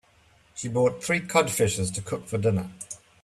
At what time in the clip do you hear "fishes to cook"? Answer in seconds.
1.51-2.25